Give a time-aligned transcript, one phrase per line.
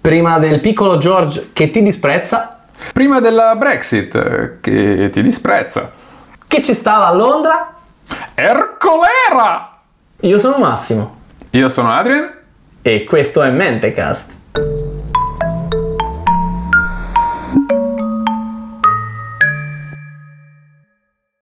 [0.00, 2.56] Prima del piccolo George che ti disprezza,
[2.92, 5.92] Prima della Brexit, eh, che ti disprezza.
[6.48, 7.74] che ci stava a Londra,
[8.34, 9.76] Ercolera!
[10.22, 11.16] io sono Massimo
[11.50, 12.32] Io sono Adrian.
[12.82, 14.99] e questo è Mentecast.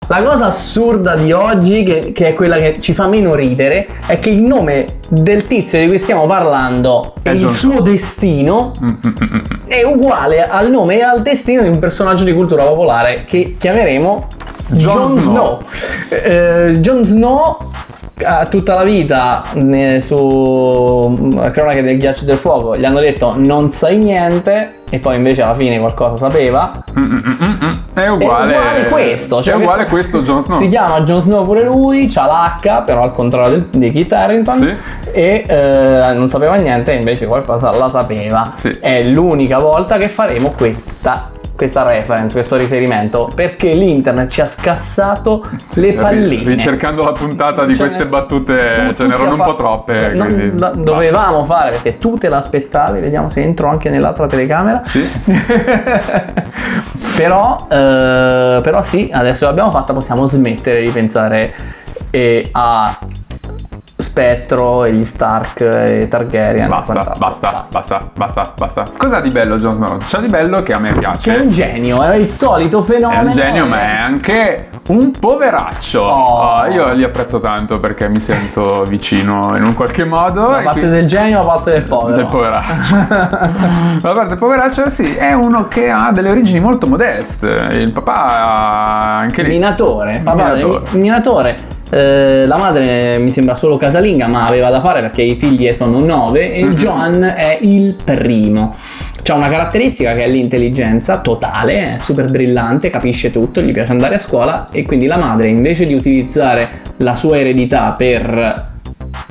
[0.10, 4.20] La cosa assurda di oggi, che, che è quella che ci fa meno ridere, è
[4.20, 8.72] che il nome del tizio di cui stiamo parlando e il suo destino
[9.68, 14.28] è uguale al nome e al destino di un personaggio di cultura popolare che chiameremo
[14.68, 15.20] Jon Snow.
[15.20, 15.60] Snow.
[16.10, 17.72] Eh, Jon Snow
[18.50, 19.44] tutta la vita
[20.02, 25.00] su mm, Cronache del ghiaccio e del fuoco gli hanno detto non sai niente e
[25.00, 27.72] poi invece alla fine qualcosa sapeva Mm, mm.
[27.94, 28.54] È uguale.
[28.54, 30.60] è uguale questo cioè è uguale questo Jon Snow.
[30.60, 35.10] si chiama Jon Snow pure lui c'ha l'H però al contrario di Kit Harington Sì.
[35.12, 38.76] e eh, non sapeva niente invece qualcosa la sapeva Sì.
[38.80, 45.44] è l'unica volta che faremo questa questa reference, questo riferimento, perché l'internet ci ha scassato
[45.74, 46.52] le palline.
[46.52, 50.14] Ricercando la puntata di Ce queste ne- battute, tu- ce n'erano un fa- po' troppe.
[50.16, 50.78] No, quindi no, basta.
[50.80, 54.82] dovevamo fare perché tu te l'aspettavi, vediamo se entro anche nell'altra telecamera.
[54.86, 55.04] Sì.
[57.18, 61.54] però, eh, però sì, adesso l'abbiamo fatta, possiamo smettere di pensare
[62.12, 62.98] eh, a
[64.00, 66.66] Spettro e gli Stark e Targaryen.
[66.66, 67.20] e Basta, quant'altro.
[67.20, 68.84] basta, basta, basta, basta.
[68.96, 69.98] Cosa ha di bello Jon Snow?
[70.06, 71.32] C'ha di bello che a me Che è piace.
[71.32, 73.22] un genio, è il solito È fenomeno.
[73.30, 76.02] un genio, ma è anche un poveraccio.
[76.02, 76.52] Oh.
[76.54, 80.50] Ah, io li apprezzo tanto perché mi sento vicino in un qualche modo.
[80.52, 82.16] La parte quindi- del genio, la parte del povero.
[82.16, 82.96] Del poveraccio.
[83.10, 87.70] la parte del poveraccio, sì, è uno che ha delle origini molto modeste.
[87.74, 88.16] Il papà
[89.20, 89.50] anche lì.
[89.50, 90.82] Minatore, papà, Minatore.
[90.92, 91.56] mi- minatore.
[91.90, 96.00] Eh, la madre mi sembra solo casalinga, ma aveva da fare perché i figli sono
[96.00, 96.74] nove e Mhm.
[96.74, 98.76] John è il primo.
[99.28, 104.16] C'ha una caratteristica che è l'intelligenza totale, è super brillante, capisce tutto, gli piace andare
[104.16, 108.70] a scuola e quindi la madre invece di utilizzare la sua eredità per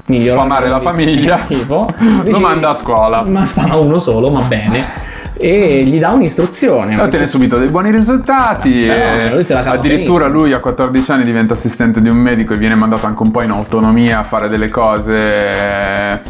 [0.04, 1.91] migliorare la famiglia, tipo,
[2.26, 3.22] lo manda a scuola.
[3.25, 4.84] Ma sfama uno solo, ma bene.
[5.32, 7.00] E gli dà un'istruzione.
[7.00, 8.87] Ottiene subito dei buoni risultati.
[8.87, 10.28] Eh, e lui addirittura benissimo.
[10.28, 13.42] lui a 14 anni diventa assistente di un medico e viene mandato anche un po'
[13.42, 16.21] in autonomia a fare delle cose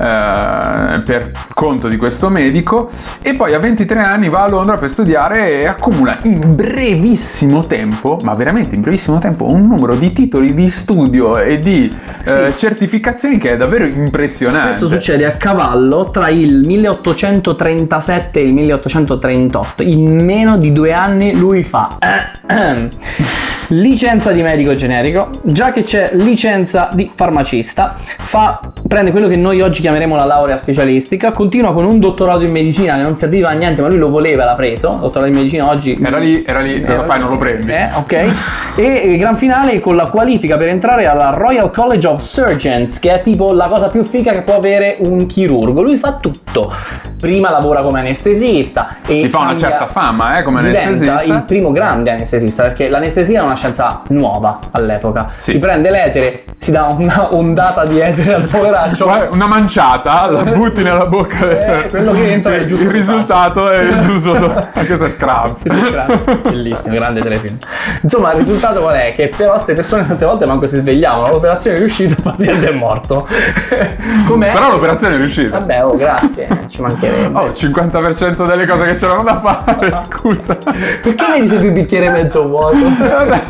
[0.00, 2.90] eh, per conto di questo medico.
[3.20, 8.18] E poi a 23 anni va a Londra per studiare e accumula in brevissimo tempo,
[8.22, 11.94] ma veramente in brevissimo tempo, un numero di titoli di studio e di
[12.24, 14.78] eh, certificazioni che è davvero impressionante.
[14.78, 19.82] Questo succede a cavallo tra il 1837 e il 1838.
[19.82, 21.98] In meno di due anni lui fa
[23.70, 29.60] licenza di medico generico, già che c'è licenza di farmacista, fa, prende quello che noi
[29.60, 33.52] oggi chiameremo la laurea specialistica, continua con un dottorato in medicina che non serviva a
[33.52, 34.98] niente, ma lui lo voleva, l'ha preso.
[35.00, 37.70] Dottorato in medicina oggi Era lì, era lì, lo fai, non lo prendi.
[37.70, 38.32] eh, ok.
[38.76, 43.22] E gran finale con la qualifica per entrare alla Royal College of Surgeons, che è
[43.22, 45.82] tipo la cosa più figa che può avere un chirurgo.
[45.82, 46.72] Lui fa tutto.
[47.20, 51.22] Prima lavora come anestesista e Si fa una certa fama, eh, come diventa anestesista.
[51.22, 55.30] il primo grande anestesista, perché l'anestesia è una scienza nuova all'epoca.
[55.38, 55.52] Sì.
[55.52, 59.06] Si prende l'etere, si dà una ondata di etere al poveraccio.
[59.32, 61.82] Una manciata, la butti nella bocca.
[61.82, 64.68] Eh, quello che entra è giusto Il risultato è giusto.
[64.72, 65.62] Questo è Scrubs.
[65.62, 66.40] Sì.
[66.42, 67.58] Bellissimo, grande telefilm.
[68.00, 69.12] Insomma, il risultato qual è?
[69.14, 71.28] Che però queste persone tante volte manco si svegliavano.
[71.28, 73.28] L'operazione è riuscita, il paziente è morto.
[74.26, 74.52] Com'è?
[74.52, 75.58] Però l'operazione è riuscita.
[75.58, 77.38] Vabbè, oh, grazie, ci mancherebbe.
[77.38, 80.56] Oh, il 50% delle cose che c'erano da fare, scusa.
[80.56, 83.49] Perché vedi sempre il bicchiere mezzo vuoto?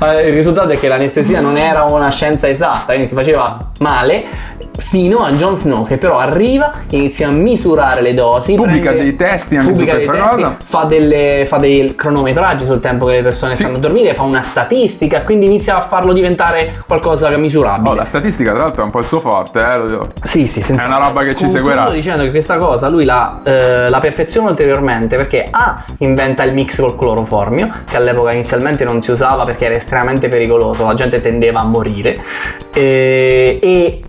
[0.00, 4.24] Il risultato è che l'anestesia non era una scienza esatta, quindi si faceva male
[4.76, 9.16] fino a Jon Snow che però arriva, inizia a misurare le dosi, Pubblica prende- dei
[9.16, 10.56] testi anche su pubblica questa cosa.
[10.64, 13.62] fa, delle, fa dei cronometraggi sul tempo che le persone Sì.
[13.62, 17.88] stanno a dormire, fa una statistica, quindi inizia a farlo diventare qualcosa che misurabile.
[17.90, 19.76] Oh, la statistica, tra l'altro, è un po' il suo forte, eh.
[19.78, 20.08] lo dico.
[20.24, 21.88] Sì, sì, senza È una roba che ci seguirà.
[21.90, 26.80] dicendo che questa cosa lui la, eh, la perfeziona ulteriormente perché A inventa il mix
[26.80, 29.92] col cloroformio, che all'epoca inizialmente non si usava perché era estremamente
[30.28, 32.18] pericoloso, la gente tendeva a morire,
[32.72, 34.02] eh, e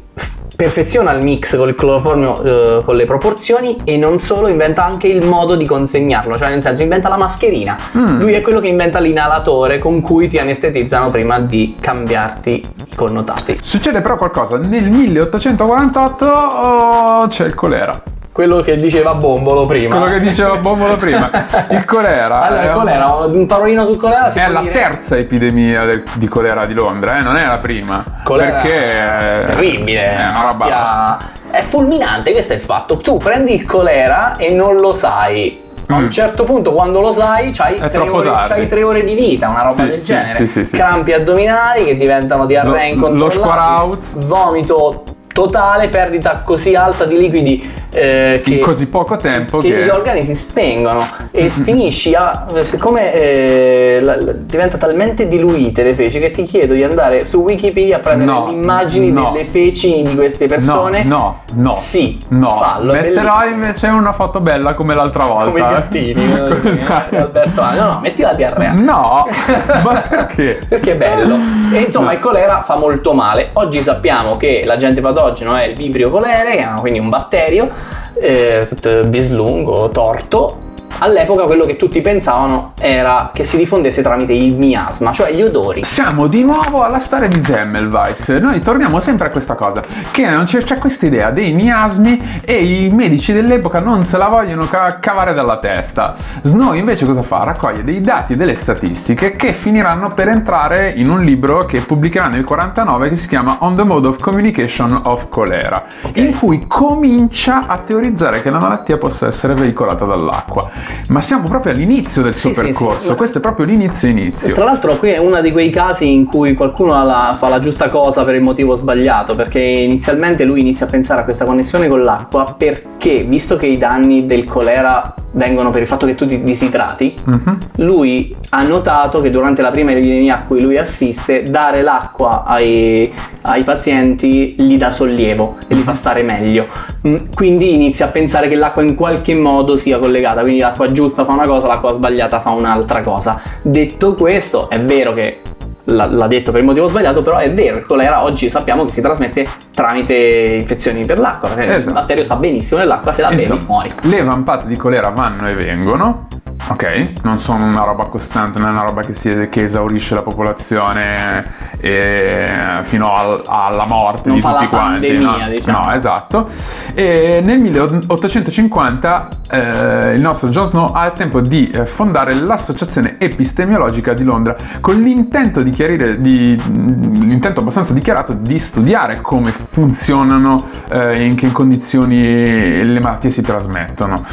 [0.55, 5.07] perfeziona il mix con il cloroformio eh, con le proporzioni e non solo inventa anche
[5.07, 7.77] il modo di consegnarlo, cioè nel senso inventa la mascherina.
[7.97, 8.19] Mm.
[8.19, 13.57] Lui è quello che inventa l'inalatore con cui ti anestetizzano prima di cambiarti i connotati.
[13.61, 14.57] Succede però qualcosa.
[14.57, 18.01] Nel 1848 oh, c'è il colera.
[18.35, 19.95] Quello che diceva Bombolo prima.
[19.95, 21.29] Quello che diceva Bombolo prima.
[21.69, 22.41] Il colera.
[22.41, 24.73] Allora, il è- colera, un parolino sul colera si È la dire?
[24.73, 27.21] terza epidemia di colera di Londra, eh?
[27.21, 28.03] non è la prima.
[28.25, 31.17] Colera perché è terribile, È una roba.
[31.49, 32.97] È fulminante, questo è il fatto.
[32.97, 35.63] Tu prendi il colera e non lo sai.
[35.87, 36.03] A Mm.
[36.03, 39.61] un certo punto, quando lo sai, c'hai tre, ore, c'hai tre ore di vita, una
[39.61, 40.47] roba Sì, del sì, genere.
[40.47, 40.65] sì.
[40.71, 44.25] Crampi addominali che diventano diarrea Lo- lo incontrollabile, Schwarauz.
[44.25, 49.83] vomito totale, perdita così alta di liquidi eh, che in così poco tempo che che,
[49.85, 50.99] gli organi si spengono
[51.31, 56.73] e finisci a siccome eh, la- la- diventa talmente diluite le feci che ti chiedo
[56.73, 59.31] di andare su Wikipedia a prendere No, le immagini no.
[59.31, 61.77] delle feci di queste persone No, no, no.
[61.79, 65.45] sì No, fallo metterò invece una foto bella come l'altra volta.
[65.45, 67.15] come i gattini eh, Esatto.
[67.15, 69.25] Alberto no no metti la diarrea No,
[69.83, 70.59] ma perché?
[70.67, 71.37] perché è bello
[71.73, 76.09] e insomma il colera fa molto male oggi sappiamo che l'agente patogeno è il vibrio
[76.09, 77.69] colere quindi un batterio
[78.15, 78.67] eh,
[79.09, 80.64] bislungo torto
[80.99, 85.83] all'epoca quello che tutti pensavano era che si diffondesse tramite il miasma cioè gli odori
[85.83, 88.27] Siamo di nuovo alla storia di Semmelweis.
[88.29, 89.81] Noi torniamo sempre a questa cosa,
[90.11, 94.27] che non c'è, c'è questa idea dei miasmi e i medici dell'epoca non se la
[94.27, 96.15] vogliono ca- cavare dalla testa.
[96.41, 97.43] Snow invece cosa fa?
[97.43, 102.27] Raccoglie dei dati e delle statistiche che finiranno per entrare in un libro che pubblicherà
[102.27, 107.67] nel 49 che si chiama On the Mode of Communication of Cholera, in cui comincia
[107.67, 110.69] a teorizzare che la malattia possa essere veicolata dall'acqua.
[111.09, 113.15] Ma siamo proprio all'inizio del suo Sì, sì, percorso, sì.
[113.15, 114.53] questo è proprio l'inizio inizio.
[114.53, 117.89] Tra l'altro qui è uno di quei casi in cui qualcuno la- fa la giusta
[117.89, 122.03] cosa per il motivo sbagliato, perché inizialmente lui inizia a pensare a questa connessione con
[122.03, 126.41] l'acqua perché, visto che i danni del colera vengono per il fatto che tu ti
[126.43, 127.57] disidrati, Mhm.
[127.77, 133.11] lui ha notato che durante la prima epidemia a cui lui assiste, dare l'acqua ai,
[133.41, 136.67] ai pazienti gli dà sollievo e li fa stare meglio.
[137.07, 141.23] Mm, Quindi inizia a pensare che l'acqua in qualche modo sia collegata, quindi l'acqua giusta
[141.23, 143.39] fa una cosa, l'acqua sbagliata fa un'altra cosa.
[143.61, 145.41] Detto questo, è vero che
[145.85, 149.01] l'ha, detto per il motivo sbagliato, però è vero, il colera oggi sappiamo che si
[149.01, 150.13] trasmette tramite
[150.59, 151.93] infezioni per l'acqua, perché il Esatto.
[151.93, 153.91] batterio sta benissimo nell'acqua, se la bevi Insomma, muori.
[154.01, 156.24] Le vampate di colera vanno e vengono,
[156.67, 157.13] ok?
[157.23, 161.51] Non sono una roba costante, non è una roba che, si, che esaurisce la popolazione
[161.79, 165.07] eh, fino al- alla morte Non di tutti quanti.
[165.07, 165.49] pandemia, no?
[165.49, 165.85] diciamo.
[165.85, 166.49] No, esatto.
[166.93, 173.15] E nel 1850 eh, il nostro John Snow ha il tempo di eh, fondare l'Associazione
[173.19, 180.83] Epistemiologica di Londra con l'intento di chiarire, di, l'intento abbastanza dichiarato di studiare come funzionano
[180.89, 184.23] e in che condizioni le malattie si trasmettono.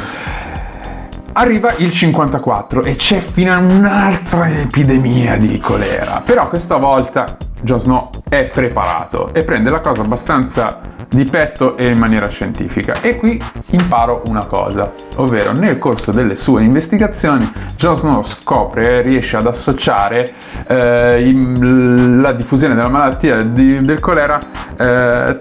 [1.35, 6.21] Arriva il 54 e c'è fino a un'altra epidemia di colera.
[6.23, 7.25] Però questa volta
[7.61, 13.01] Jon Snow è preparato e prende la cosa abbastanza di petto e in maniera scientifica.
[13.01, 13.41] E qui
[13.71, 19.47] imparo una cosa, ovvero nel corso delle sue investigazioni Jon Snow scopre e riesce ad
[19.47, 20.31] associare
[20.67, 24.37] eh, il- la diffusione della malattia di- del colera
[24.77, 25.39] eh,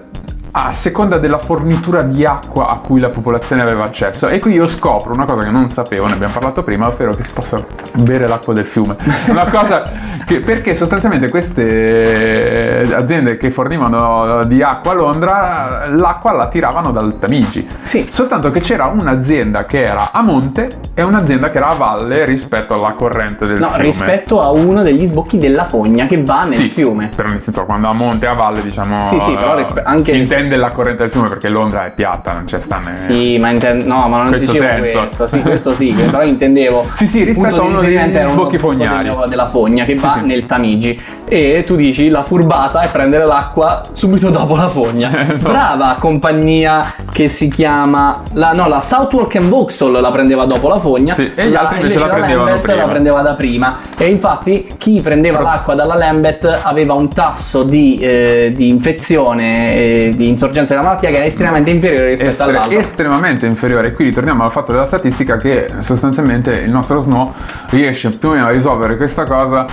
[0.55, 4.29] a seconda della fornitura di acqua a cui la popolazione aveva accesso.
[4.29, 7.23] E qui io scopro una cosa che non sapevo, ne abbiamo parlato prima, ovvero che
[7.25, 7.65] si possa
[7.95, 8.97] bere l'acqua del fiume.
[9.29, 9.91] Una cosa
[10.27, 17.19] che, perché sostanzialmente queste aziende che fornivano di acqua a Londra, l'acqua la tiravano dal
[17.19, 17.67] Tamigi.
[17.83, 18.07] Sì.
[18.11, 22.75] Soltanto che c'era un'azienda che era a monte e un'azienda che era a valle rispetto
[22.75, 23.83] alla corrente del No, fiume.
[23.85, 27.09] rispetto a uno degli sbocchi della fogna che va nel Sì, fiume.
[27.15, 29.83] Però nel senso quando a monte e a valle diciamo Sì, sì, però eh, rispe-
[29.83, 32.93] anche- si intende la corrente del fiume perché Londra è piatta, non c'è stanne.
[32.93, 33.87] Sì, ma intendo.
[33.87, 34.99] No, ma non Questo dicevo senso.
[35.01, 35.27] questo.
[35.27, 36.91] Sì, questo sì, però intendevo.
[36.95, 39.09] Sì, sì, rispetto a uno degli sbocchi fognari.
[39.09, 40.27] del- della fogna che va sì.
[40.27, 41.01] nel Tamigi.
[41.29, 45.09] E tu dici la furbata è prendere l'acqua subito dopo la fogna.
[45.11, 45.37] No.
[45.41, 48.23] Brava compagnia che si chiama.
[48.35, 51.15] La, no, la Southwark and Vauxhall la prendeva dopo la fogna.
[51.15, 52.81] Sì, e gli altri invece la prendevano prima.
[52.81, 53.79] la prendeva da prima.
[53.97, 59.75] E infatti chi prendeva Però- l'acqua dalla Lambeth aveva un tasso di, eh, di infezione
[59.75, 62.79] e di insorgenza della malattia che era estremamente inferiore rispetto Estre- all'altro.
[62.79, 63.93] estremamente inferiore.
[63.95, 67.33] Qui ritorniamo al fatto della statistica che sostanzialmente il nostro Snow
[67.71, 69.65] riesce più o meno a risolvere questa cosa.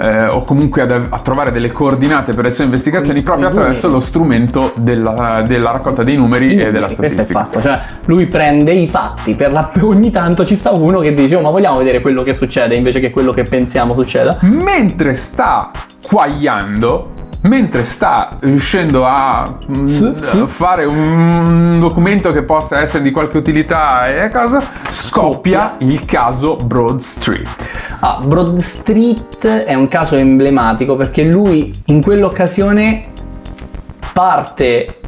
[0.00, 4.00] Eh, o comunque ad- a trovare delle coordinate per le sue investigazioni proprio attraverso lo
[4.00, 7.38] strumento della, della raccolta dei numeri e della Questo è statistica.
[7.44, 9.70] fatto, cioè lui prende i fatti, per la...
[9.82, 13.00] ogni tanto ci sta uno che dice oh ma vogliamo vedere quello che succede invece
[13.00, 14.38] che quello che pensiamo succeda.
[14.40, 15.70] mentre sta
[16.02, 17.10] quagliando,
[17.42, 20.44] mentre sta riuscendo a mm, Sì, sì.
[20.46, 26.98] fare un documento che possa essere di qualche utilità e cosa, scoppia il caso Broad
[27.00, 27.48] Street.
[28.00, 33.06] Ah, Broad Street è un caso emblematico perché lui in quell'occasione
[34.12, 34.99] parte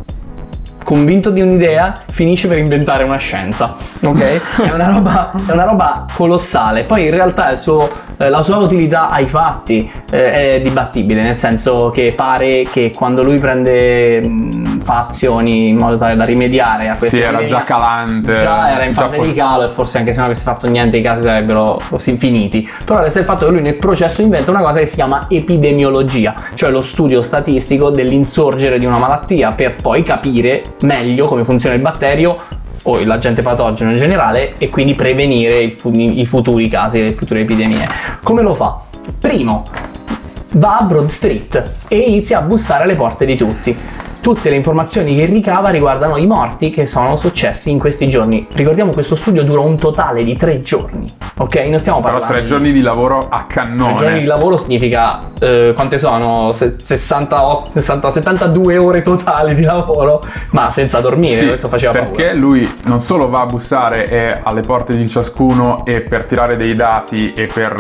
[0.83, 4.21] convinto di un'idea, finisce per inventare una scienza, ok?
[4.63, 6.85] È una roba, è una roba colossale.
[6.85, 11.91] Poi in realtà suo, eh, la sua utilità ai fatti eh, è dibattibile, nel senso
[11.91, 17.17] che pare che quando lui prende mh, fazioni in modo tale da rimediare a questa
[17.17, 18.35] Sì, era già calante.
[18.35, 20.69] già era in già fase po- di calo e forse anche se non avesse fatto
[20.69, 22.69] niente i casi sarebbero finiti.
[22.85, 26.35] Però resta il fatto che lui nel processo inventa una cosa che si chiama epidemiologia,
[26.55, 31.81] cioè lo studio statistico dell'insorgere di una malattia per poi capire meglio come funziona il
[31.81, 32.37] batterio
[32.85, 37.87] o l'agente patogeno in generale e quindi prevenire fu- i futuri casi, le future epidemie.
[38.23, 38.77] Come lo fa?
[39.21, 39.63] Primo,
[40.55, 43.77] va a Broad Street e inizia a bussare alle porte di tutti.
[44.23, 48.47] Tutte le informazioni che ricava riguardano i morti che sono successi in questi giorni.
[48.53, 51.05] Ricordiamo questo studio dura un totale di tre giorni,
[51.39, 51.57] ok?
[51.69, 53.97] Non stiamo Però parlando tre di- giorni di lavoro a Tre cannone.
[53.97, 56.53] giorni di lavoro significa eh, quante sono?
[56.53, 62.23] Se- 68, 60, 72 ore totali di lavoro, ma senza dormire, Sì, questo faceva perché
[62.27, 62.39] paura.
[62.39, 67.33] lui non solo va a bussare alle porte di ciascuno e per tirare dei dati
[67.33, 67.73] e per,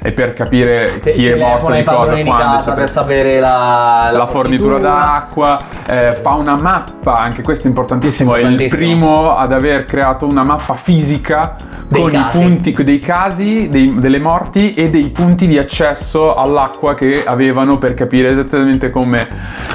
[0.00, 3.38] eh, e per capire Te- chi è morto di cosa, di quando, casa per sapere
[3.40, 5.48] la, la fornitura d'acqua,
[5.88, 10.42] eh, fa una mappa, anche questo è importantissimo, è il primo ad aver creato una
[10.44, 11.56] mappa fisica
[11.88, 12.38] Dei con casi.
[12.38, 17.78] i punti dei casi, dei- delle morti e dei punti di accesso all'acqua che avevano
[17.78, 19.26] per capire esattamente come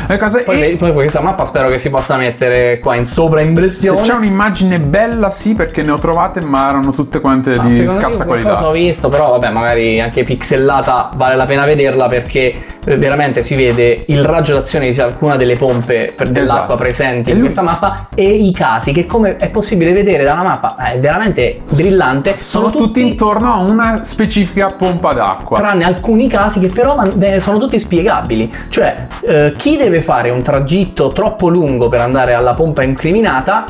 [0.07, 0.43] le cose.
[0.43, 3.97] Poi, E poi questa mappa spero che si possa mettere qua in sovraimpressione.
[4.03, 7.85] se c'è un'immagine bella, sì, perché ne ho trovate, ma erano tutte quante Ma di
[7.85, 8.65] scarsa qualità.
[8.65, 12.53] ho visto, però vabbè, magari anche pixellata vale la pena vederla perché
[12.85, 16.75] veramente si vede il raggio d'azione di alcuna delle pompe dell'acqua Esatto.
[16.75, 20.75] presenti in questa mappa e i casi che come è possibile vedere da una mappa
[20.77, 25.57] è veramente brillante Sono tutti intorno a una specifica pompa d'acqua.
[25.57, 28.53] tranne alcuni casi che però eh, sono tutti spiegabili.
[28.69, 33.65] Cioè, eh, chi deve fare un tragitto troppo lungo per andare alla pompa incriminata,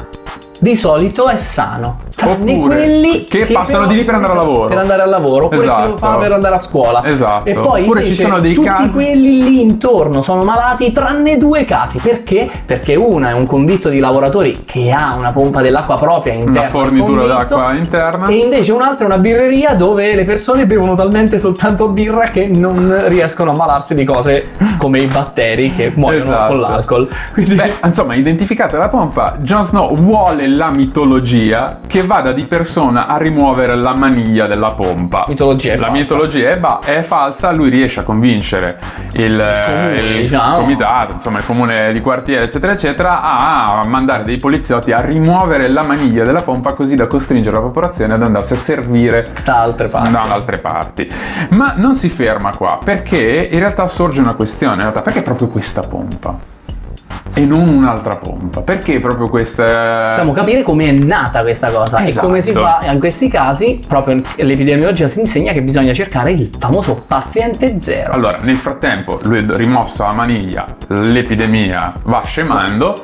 [0.60, 2.00] di solito è sano.
[2.16, 4.68] Tranne quelli che passano di lì per andare al lavoro.
[4.70, 5.98] Per andare al lavoro, oppure chi lo Esatto.
[5.98, 7.04] fa per andare a scuola.
[7.06, 7.50] Esatto.
[7.50, 11.66] E poi Oppure ci sono dei tutti casi- quelli lì intorno sono malati, tranne due
[11.66, 12.00] casi.
[12.00, 12.50] Perché?
[12.66, 16.60] Perché uno è un convitto di lavoratori che ha una pompa dell'acqua propria interna.
[16.62, 18.28] Una fornitura convitto, d'acqua interna.
[18.28, 23.04] E invece un'altra è una birreria dove le persone bevono talmente soltanto birra che non
[23.08, 24.48] riescono a malarsi di cose
[24.78, 26.52] come i batteri che muoiono Esatto.
[26.54, 27.10] con l'alcol.
[27.34, 33.08] Quindi Beh, insomma, identificata la pompa, Jon Snow vuole la mitologia che vada di persona
[33.08, 35.26] a rimuovere la maniglia della pompa.
[35.28, 36.02] Mitologia è la falsa.
[36.02, 38.80] mitologia è, ba- è falsa, lui riesce a convincere
[39.14, 40.58] il, comune, il diciamo.
[40.58, 45.84] comitato, insomma il comune di quartiere, eccetera, eccetera, a mandare dei poliziotti a rimuovere la
[45.84, 50.12] maniglia della pompa così da costringere la popolazione ad andarsi a servire da altre parti.
[50.12, 51.12] da altre parti.
[51.50, 55.48] Ma non si ferma qua, perché in realtà sorge una questione, in realtà, perché proprio
[55.48, 56.54] questa pompa?
[57.38, 58.62] E non un'altra pompa?
[58.62, 60.08] Perché proprio questa...
[60.12, 62.28] Dobbiamo capire come è nata questa cosa e Esatto.
[62.28, 67.04] come si fa in questi casi, proprio l'epidemiologia si insegna che bisogna cercare il famoso
[67.06, 68.14] paziente zero.
[68.14, 72.96] Allora, nel frattempo, lui rimossa la maniglia, l'epidemia va scemando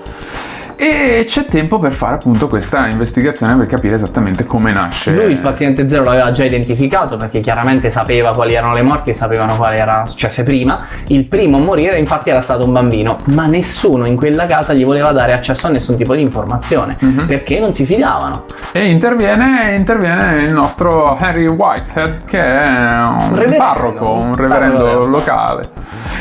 [0.81, 5.11] e c'è tempo per fare appunto questa investigazione per capire esattamente come nasce.
[5.11, 9.55] Lui il paziente zero l'aveva già identificato perché chiaramente sapeva quali erano le morti sapevano
[9.57, 10.79] quali erano successe prima.
[11.07, 14.83] Il primo a morire infatti era stato un bambino, ma nessuno in quella casa gli
[14.83, 17.25] voleva dare accesso a nessun tipo di informazione Mhm.
[17.27, 18.45] perché non si fidavano.
[18.71, 23.57] E interviene, interviene il nostro Henry Whitehead, che è un Reverendo.
[23.57, 25.61] parroco, un reverendo Parroco, locale,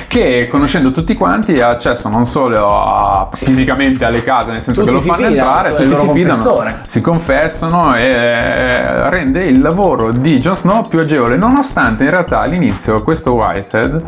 [0.06, 3.46] che conoscendo tutti quanti ha accesso non solo a- Sì.
[3.46, 6.42] fisicamente alle case, nel senso Tutti che lo fanno fidano, entrare, tutti il si fidano,
[6.42, 6.80] confessore.
[6.86, 12.40] si confessano e eh, rende il lavoro di Jon Snow più agevole, nonostante in realtà
[12.40, 14.02] all'inizio questo Whitehead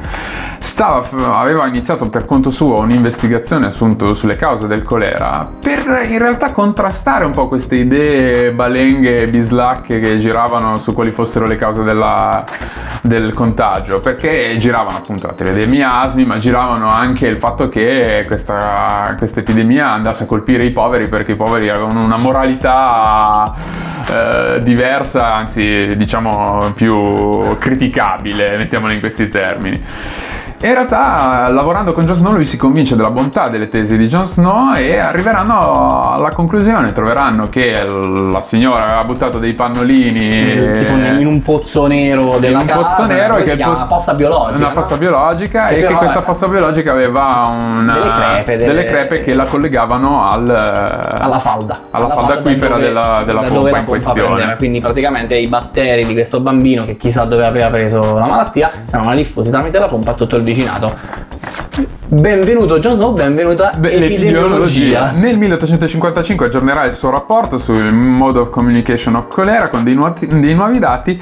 [0.63, 6.53] stava, aveva iniziato per conto suo un'investigazione su- sulle cause del colera per in realtà
[6.53, 11.83] contrastare un po' queste idee balenghe e bislacche che giravano su quali fossero le cause
[11.83, 12.45] della-
[13.01, 18.25] del contagio perché giravano appunto la teoria dei miasmi ma giravano anche il fatto che
[18.29, 23.53] questa, questa epidemia andasse a colpire i poveri perché i poveri avevano una moralità
[24.09, 29.81] eh, diversa, anzi diciamo più criticabile, mettiamolo in questi termini.
[30.65, 34.07] E in realtà, lavorando con Jon Snow, lui si convince della bontà delle tesi di
[34.07, 36.93] Jon Snow e arriveranno alla conclusione.
[36.93, 42.65] Troveranno che la signora aveva buttato dei pannolini tipo in un pozzo nero della un
[42.67, 44.57] casa, pozzo nero e che po- fossa biologica.
[44.59, 44.73] una no?
[44.73, 49.23] fossa biologica Che e che questa fossa biologica aveva una- Delle crepe, delle- delle crepe
[49.25, 54.21] che la collegavano al, alla falda alla falda acquifera dove- della, della pompa in questione
[54.35, 54.57] prendeva.
[54.57, 58.95] quindi praticamente i batteri di questo bambino che chissà dove aveva preso la malattia si
[58.95, 60.95] erano diffusi tramite la pompa a tutto il avvicinato.
[62.07, 65.13] Benvenuto Jon Snow, benvenuta Beh, epidemiologia.
[65.13, 70.27] Nel 1855 aggiornerà il suo rapporto sul Mode of Communication of Cholera con dei, nuoti-
[70.27, 71.21] dei nuovi dati,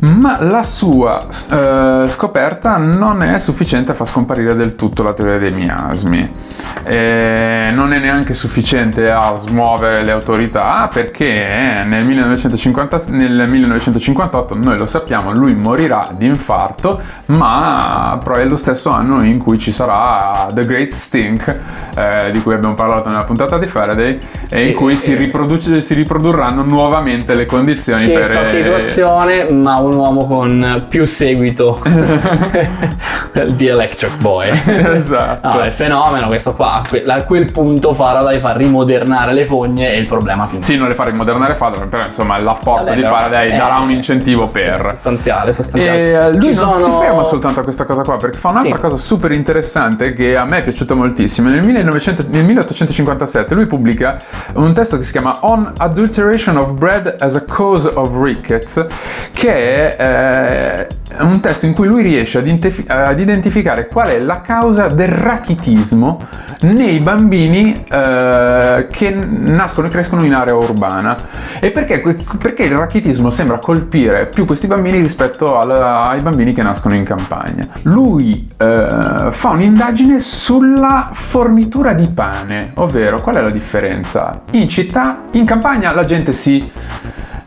[0.00, 5.38] ma la sua eh, scoperta non è sufficiente a far scomparire del tutto la teoria
[5.38, 6.46] dei miasmi.
[6.84, 14.78] E non è neanche sufficiente a smuovere le autorità perché nel, 1950 nel 1958, noi
[14.78, 19.72] lo sappiamo, lui morirà di infarto, ma però è lo stesso anno in cui ci
[19.72, 21.56] sarà The Great Stink,
[21.94, 25.94] eh, di cui abbiamo parlato nella puntata di Faraday, e in cui si, riproduce- si
[25.94, 28.46] riprodurranno nuovamente le condizioni per...
[28.46, 31.80] situazione, ma un uomo con più seguito
[33.54, 34.50] di Electric Boy.
[34.94, 35.48] esatto.
[35.48, 36.82] No, è fenomeno questo qua.
[37.06, 40.72] A quel punto Faraday fa rimodernare le fogne e il problema finisce.
[40.72, 44.46] Sì, non le fa rimodernare Faraday, però insomma l'apporto Vabbè, di Faraday darà un incentivo
[44.46, 44.80] per...
[44.90, 45.98] sostanziale, sostanziale.
[45.98, 48.50] E eh, lui Ci non si sono- ferma soltanto a questa cosa qua, perché fa
[48.50, 48.80] un'altra Sì.
[48.80, 51.48] cosa super interessante che a me è piaciuta moltissimo.
[51.48, 54.16] Nel, 1900 nel 1857 lui pubblica
[54.54, 58.86] un testo che si chiama On Adulteration of Bread as a Cause of Rickets,
[59.32, 64.18] che è eh, un testo in cui lui riesce ad, intefi- ad identificare qual è
[64.18, 66.20] la causa del rachitismo
[66.60, 71.16] nei bambini eh, che nascono e crescono in area urbana.
[71.60, 72.02] E perché,
[72.38, 77.04] perché il rachitismo sembra colpire più questi bambini rispetto al- ai bambini che nascono in
[77.04, 77.66] campagna.
[77.82, 84.42] Lui eh, fa un'indagine sulla fornitura di pane, ovvero qual è la differenza?
[84.52, 86.70] In città, in campagna la gente si...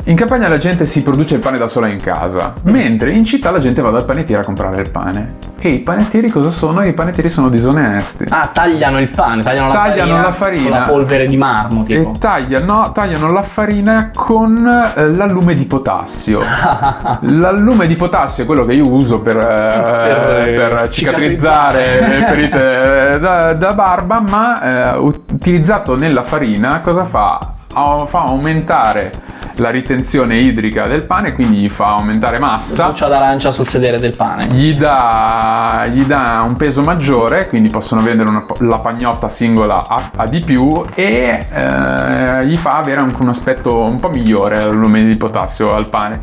[0.06, 3.52] In campagna la gente si produce il pane da sola in casa, mentre in città
[3.52, 5.50] la gente va dal panettiere a comprare il pane.
[5.60, 6.82] E i panettieri cosa sono?
[6.84, 8.26] I panettieri sono disonesti.
[8.30, 10.70] Ah, tagliano il pane, tagliano, Tagliano la, la farina farina.
[10.70, 12.14] con la polvere di marmo, tipo.
[12.16, 16.42] E tagliano, tagliano la farina con eh, l'allume di potassio.
[17.22, 22.26] L'allume di potassio è quello che io uso per, eh, Per, per eh, cicatrizzare le
[22.26, 27.54] ferite eh, da, da barba, ma eh, utilizzato nella farina cosa fa?
[27.74, 29.12] Fa aumentare
[29.56, 32.88] la ritenzione idrica del pane, quindi gli fa aumentare massa.
[32.88, 34.48] Buccia d'arancia sul sedere del pane.
[34.48, 40.12] Gli dà, gli dà un peso maggiore, quindi possono vendere una- la pagnotta singola a,
[40.16, 45.04] a di più e eh, gli fa avere anche un aspetto un po' migliore l'allume
[45.04, 46.22] di potassio al pane.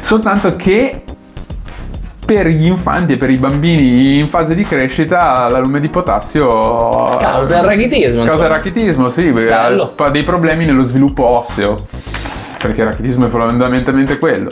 [0.00, 1.02] Soltanto che
[2.24, 6.46] per gli infanti e per i bambini in fase di crescita l'allume di potassio
[7.18, 8.24] Causa il rachitismo.
[8.24, 9.92] causa il rachitismo, sì, Bello.
[9.96, 11.76] ha dei problemi nello sviluppo osseo.
[12.58, 14.48] Perché il rachitismo è fondamentalmente quello.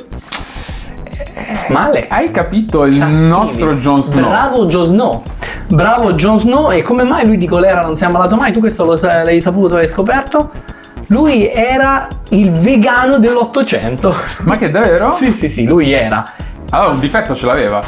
[1.69, 2.07] Male.
[2.09, 3.29] Hai capito il Cattivi.
[3.29, 4.29] nostro Jon Snow?
[4.29, 5.23] Bravo Jon Snow.
[5.69, 6.71] Bravo Jon Snow.
[6.71, 8.53] E come mai lui di colera non si è ammalato mai?
[8.53, 10.51] Tu questo lo sai- l'hai saputo, l'hai scoperto?
[11.07, 14.15] Lui era il vegano dell'Ottocento.
[14.41, 15.13] Ma che davvero?
[15.17, 16.23] sì, sì, sì, lui era.
[16.75, 17.83] Allora, un difetto ce l'aveva.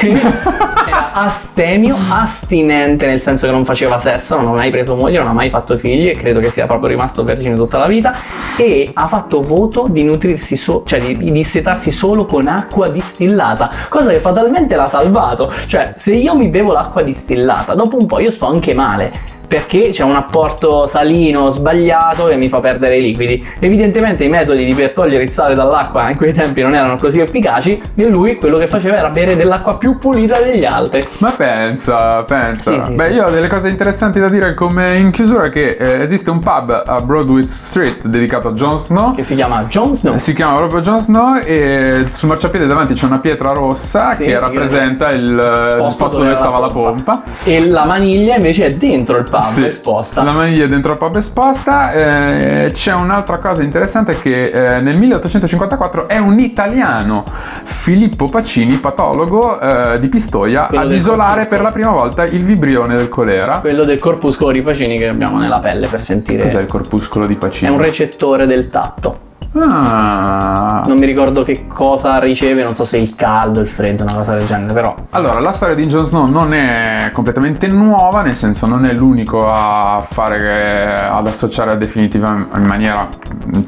[0.00, 5.28] Era astemio, astinente nel senso che non faceva sesso, non ha mai preso moglie, non
[5.28, 8.12] ha mai fatto figli e credo che sia proprio rimasto vergine tutta la vita
[8.56, 13.70] e ha fatto voto di nutrirsi, so- cioè di, di dissetarsi solo con acqua distillata,
[13.88, 15.52] cosa che fatalmente l'ha salvato.
[15.68, 19.36] Cioè, se io mi bevo l'acqua distillata, dopo un po' io sto anche male.
[19.48, 23.44] Perché c'è un apporto salino sbagliato che mi fa perdere i liquidi.
[23.58, 27.20] Evidentemente i metodi di per togliere il sale dall'acqua in quei tempi non erano così
[27.20, 31.02] efficaci e lui quello che faceva era bere dell'acqua più pulita degli altri.
[31.18, 32.70] Ma pensa, pensa.
[32.70, 33.14] Sì, sì, Beh, sì.
[33.14, 36.82] io ho delle cose interessanti da dire come in chiusura che eh, esiste un pub
[36.84, 39.14] a Broadway Street dedicato a Jon Snow.
[39.14, 40.16] Che si chiama Jon Snow.
[40.18, 45.10] Si chiama proprio Jon Snow e sul marciapiede davanti c'è una pietra rossa che rappresenta
[45.10, 47.22] il, il posto, dove, era stava la pompa.
[47.44, 50.22] E la maniglia invece è dentro il pub, Sì, esposta.
[50.22, 51.92] La maniglia dentro il pub esposta.
[51.92, 57.24] Eh, c'è un'altra cosa interessante che eh, nel 1854 è un italiano,
[57.64, 62.96] Filippo Pacini, patologo eh, di Pistoia, Quello ad isolare per la prima volta il vibrione
[62.96, 63.60] del colera.
[63.60, 66.42] Quello del corpuscolo di Pacini che abbiamo nella pelle per sentire.
[66.44, 67.72] Cos'è il corpuscolo di È Pacini?
[67.72, 69.26] un recettore del tatto.
[69.52, 70.82] Ah.
[70.86, 74.34] Non mi ricordo che cosa riceve, non so se il caldo, il freddo, una cosa
[74.34, 74.94] del genere, però.
[75.10, 79.50] Allora, la storia di Jon Snow non è completamente nuova, nel senso non è l'unico
[79.50, 83.08] a fare, ad associare definitiva in maniera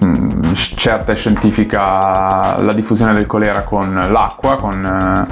[0.04, 5.28] mm, certa e scientifica la diffusione del colera con l'acqua, con,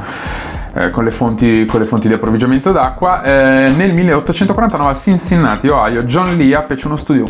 [0.74, 3.22] eh, eh, con le, fonti, con le fonti di approvvigionamento d'acqua.
[3.22, 7.24] Eh, nel 1849 a Cincinnati, Ohio, John Leah fece uno studio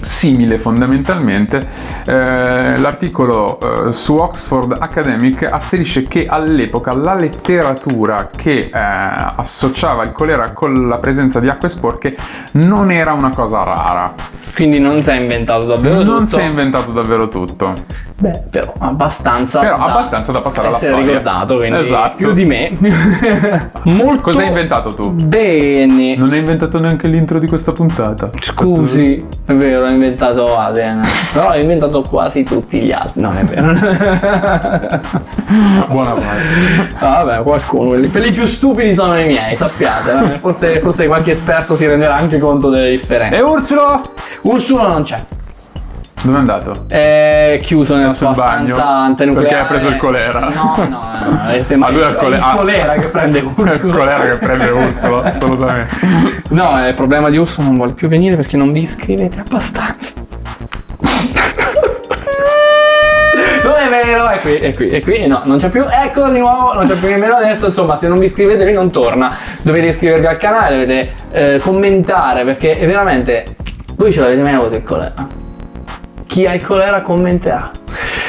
[0.00, 1.60] simile fondamentalmente.
[2.06, 10.12] Eh, l'articolo eh, su Oxford Academic asserisce che all'epoca la letteratura che eh, associava il
[10.12, 12.16] colera con la presenza di acque sporche
[12.52, 14.14] non era una cosa rara.
[14.54, 16.36] Quindi non si è inventato davvero non tutto.
[16.36, 17.72] si è inventato davvero tutto.
[18.18, 19.60] Beh, però abbastanza.
[19.60, 20.96] Però da abbastanza da passare alla storia.
[20.98, 22.16] ricordato, quindi Esatto.
[22.16, 22.72] più di me.
[23.84, 25.10] Molto Cosa hai inventato tu?
[25.10, 26.16] Bene.
[26.16, 28.30] Non hai inventato neanche l'intro di questa puntata.
[28.40, 31.00] Scusi, è vero, ho inventato Aden.
[31.32, 33.20] Però ho inventato quasi tutti gli altri.
[33.20, 33.72] Non è vero.
[35.88, 36.94] Buona parte.
[36.98, 37.88] Ah, vabbè, qualcuno.
[37.88, 40.38] Quelli, quelli più stupidi sono i miei, sappiate.
[40.38, 43.36] Forse, forse qualche esperto si renderà anche conto delle differenze.
[43.36, 44.02] E Ursulo?
[44.42, 45.22] Ursulo non c'è.
[46.22, 46.84] Dove è andato?
[46.86, 48.74] È chiuso nella sua bagno?
[48.74, 49.48] stanza antinucleare.
[49.48, 50.40] Perché ha preso il colera?
[50.40, 51.00] No, no, no.
[51.56, 52.54] no sembra Ah, lui ha il, il cole- il ah.
[52.54, 55.94] colera che prende È il colera che prende Ursulo, assolutamente.
[56.50, 60.12] No, è il problema di Urso non vuole più venire perché non vi iscrivete abbastanza.
[63.62, 66.38] Non è vero, è qui, è qui, è qui, no, non c'è più, eccolo di
[66.38, 69.88] nuovo, non c'è più nemmeno adesso, insomma, se non vi iscrivete lui non torna, dovete
[69.88, 73.44] iscrivervi al canale, dovete eh, commentare, perché è veramente,
[73.96, 75.14] voi ce l'avete mai avuto il colera?
[76.30, 77.72] Chi ha il colera commenterà.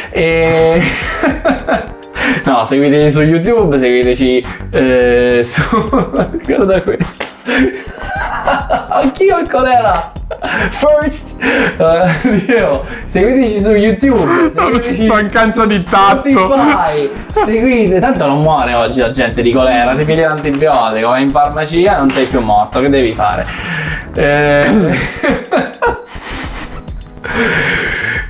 [0.09, 0.81] E...
[2.45, 5.61] no, seguiteci su YouTube, seguiteci eh, su...
[6.43, 7.23] Guarda questo.
[8.89, 10.13] Anch'io il colera!
[10.71, 11.35] First!
[11.77, 16.27] Uh, Dio, seguiteci su YouTube, seguiteci Mancanza di tatto.
[16.27, 17.09] Spotify,
[17.45, 21.99] seguite, tanto non muore oggi la gente di colera, ti pigli l'antibiotico, vai in farmacia
[21.99, 23.45] non sei più morto, che devi fare?
[24.15, 25.99] Eh...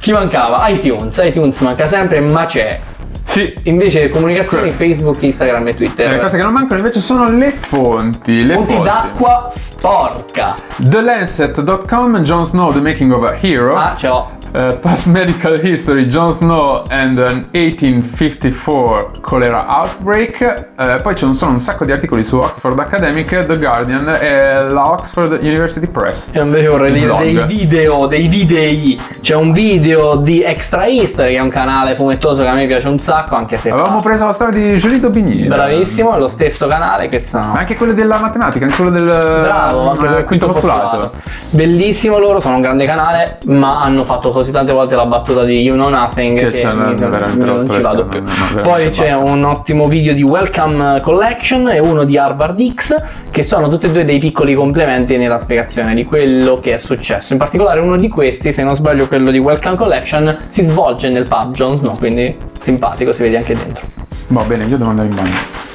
[0.01, 0.67] Chi mancava?
[0.69, 2.79] iTunes, iTunes manca sempre, ma c'è.
[3.23, 3.53] Sì.
[3.63, 6.07] Invece comunicazioni Que- Facebook, Instagram e Twitter.
[6.09, 8.43] Eh, Le cose che non mancano invece sono le fonti.
[8.43, 10.55] Le Fonti d'acqua sporca.
[10.89, 13.73] TheLancet.com, Jon Snow, The Making of a Hero.
[13.75, 14.31] Ah, l'ho.
[14.53, 20.71] Uh, past medical history, Jon Snow and an 1854 cholera outbreak.
[20.77, 24.91] Uh, poi ci sono un sacco di articoli su Oxford Academic, The Guardian e la
[24.91, 26.33] Oxford University Press.
[26.35, 28.99] Io invece vorrei dire dei video, dei videi.
[29.21, 32.89] C'è un video di Extra History, che è un canale fumettoso che a me piace
[32.89, 33.69] un sacco, anche se.
[33.69, 35.55] Avevamo fa- preso la storia di Giolito Bignino.
[35.55, 37.07] Bravissimo, è lo stesso canale.
[37.07, 37.53] Questi sono.
[37.53, 41.11] Anche quello della matematica, anche quello del Bravo, anche eh, quel quinto postulato.
[41.51, 45.59] Bellissimo loro, sono un grande canale, ma hanno fatto così tante volte la battuta di
[45.61, 48.23] You Know Nothing Che che, mi, mi- non ci vado più.
[48.23, 52.95] no, no, Poi c'è un ottimo video di Welcome Collection e uno di Harvard X,
[53.29, 57.33] che sono tutti e due dei piccoli complementi nella spiegazione di quello che è successo.
[57.33, 61.27] In particolare uno di questi, se non sbaglio quello di Welcome Collection, si svolge nel
[61.27, 63.85] pub Jon Snow, quindi simpatico, si vede anche dentro.
[64.27, 65.69] Va bene, io devo andare in bagno.